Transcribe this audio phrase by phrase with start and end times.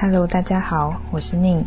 [0.00, 1.60] Hello，大家好，我是宁。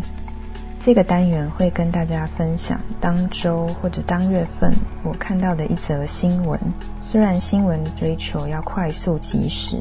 [0.80, 4.72] 这个单元会跟大家分享当周或者当月份
[5.04, 6.58] 我看到的一则新闻。
[7.02, 9.76] 虽然新闻追求要快速及时，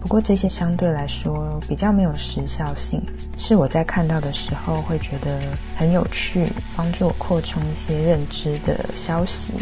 [0.00, 3.02] 不过这些相对来说比较没有时效性，
[3.36, 5.40] 是我在看到的时候会觉得
[5.76, 6.46] 很有趣，
[6.76, 9.54] 帮助我扩充一些认知的消息，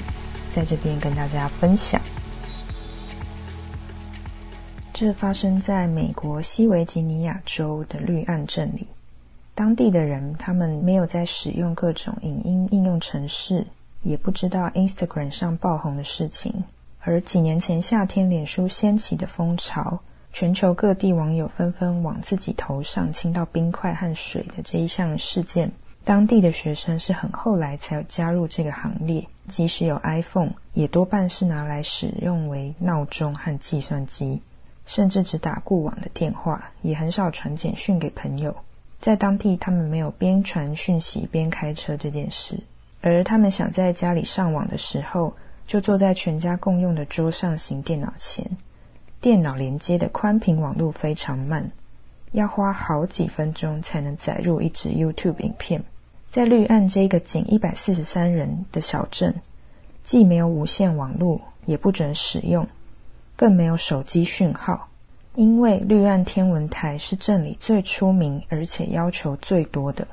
[0.55, 1.99] 在这边跟大家分享。
[5.01, 8.85] 这发生在美国西维吉尼亚州的绿岸镇里。
[9.55, 13.65] 当地的人他们没有在使用各种影音应用程式，
[14.03, 16.65] 也不知道 Instagram 上爆红的事情。
[16.99, 20.01] 而几年前夏天脸书掀起的风潮，
[20.33, 25.71] 全球各地网友纷纷往自己头上倾倒冰块和水的这一项事件，
[26.03, 29.25] 当地的学生是很后来才有加入这个行列。
[29.47, 34.43] 即使有 iPhone，也多半是拿来使用为闹钟和计算机。
[34.89, 38.57] 甚至只打固网的电话，也很少传简讯给朋友。
[38.99, 42.59] 在当地，他们没有边传讯息边开车这件事，
[43.03, 45.35] 而他们想在家里上网的时候，
[45.67, 48.45] 就坐在全家共用的桌上型电脑前。
[49.21, 51.71] 电脑连接的宽频网络非常慢，
[52.33, 55.85] 要花好几分钟才能载入一支 YouTube 影片。
[56.31, 59.35] 在绿岸这个仅一百四十三人的小镇，
[60.03, 62.67] 既没有无线网络，也不准使用。
[63.39, 64.89] 更没有手机讯号，
[65.37, 70.09] 因为绿岸天文台是镇里最出名而且要求最多的，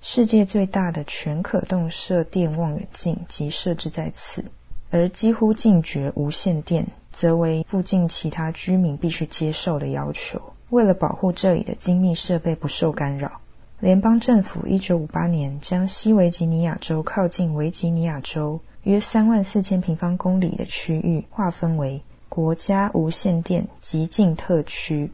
[0.00, 4.44] 世界最大的全可动射电望远镜即设置在此，
[4.90, 10.42] 而几乎禁绝无线电，则为附近其他居民必须接受的要求。
[10.70, 13.30] 为了保护这里的精密设备不受干扰，
[13.78, 22.02] 联邦政府一九五八年将西维吉尼亚州靠近维吉尼亚州约三万四千平方公里的区域划分为。
[22.28, 25.10] 国家无线电极近特区，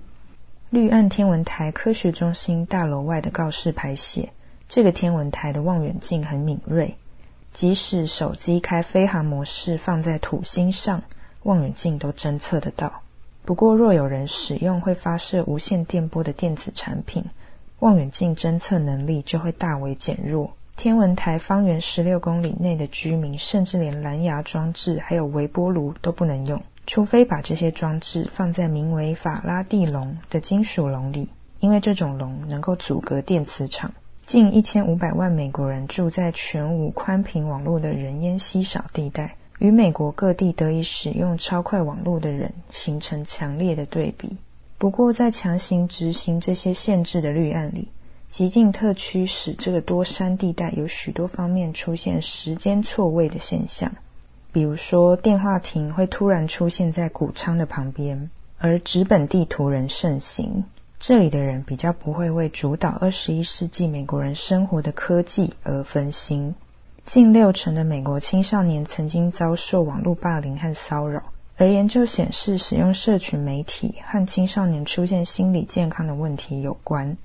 [0.70, 4.30] 绿岸天文台科学中心大楼外的告示牌写：
[4.68, 6.96] 这个天文台的望远镜很敏锐，
[7.52, 11.02] 即使手机开飞行模式放在土星上，
[11.42, 13.02] 望远镜都侦测得到。
[13.44, 17.24] 不过，若有人使用会发射无线电波的电子产品，
[17.80, 20.50] 望远镜侦测能力就会大为减弱。
[20.76, 26.62] 天文台方圆十六公里内的居民，甚至连蓝牙装置还有微波炉都不能用。
[26.90, 31.28] 除非把这些装置放在名为法拉第笼的金属笼里，
[31.60, 33.94] 因为这种笼能够阻隔电磁场。
[34.26, 44.36] 近一千五百万美国人住在全无宽频网络的人烟稀少地带，与美国各地得以使用超快网络的人形成强烈的对比。
[44.76, 47.86] 不过，在强行执行这些限制的绿案里，
[48.30, 53.92] 极近特区使这个多山地带有许多方面出现时间错位的现象。
[54.52, 60.64] 比如说，电话亭会突然出现在谷仓的旁边，而纸本地图人盛行。
[60.98, 66.54] 这里的人比较不会为主导二十一世纪美国人生活的科技而分心。
[67.04, 71.22] 近六成的美国青少年曾经遭受网络霸凌和骚扰，
[71.56, 77.16] 而研究显示，使用社群媒体和青少年出现心理健康的问题有关。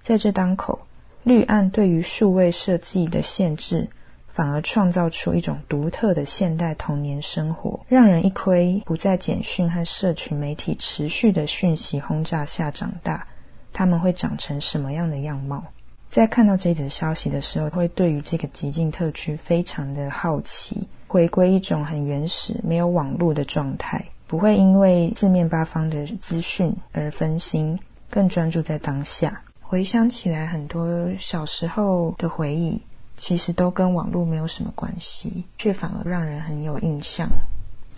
[0.00, 0.78] 在这当口，
[1.24, 3.88] 绿岸对于数位设计的限制。
[4.32, 13.26] 反而创造出一种独特的现代童年生活，让人一窥不在简讯和社群媒体持续的讯息轰炸下长大，
[13.72, 15.62] 他们会长成什么样的样貌？
[16.08, 27.78] 在看到这则消息的时候，会对于这个极境特区非常的好奇，回归一种很原始、没有网络的状态，不会因为四面八方的资讯而分心，
[28.10, 29.42] 更专注在当下。
[29.60, 32.80] 回想起来，很多小时候的回忆。
[33.16, 37.28] 其实都跟网络没有什么关系，却反而让人很有印象，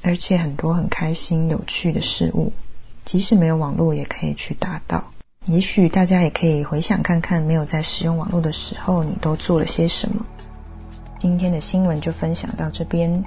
[0.02, 2.52] 而且很多很开心、有趣的事物，
[3.04, 5.02] 即使没有网络也可以去达到。
[5.46, 10.24] 也许大家也可以回想看看，没有在使用网络的时候，你都做了些什么。
[11.20, 13.24] 今天的新闻就分享到这边，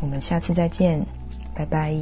[0.00, 1.04] 我们下次再见，
[1.54, 1.94] 拜拜。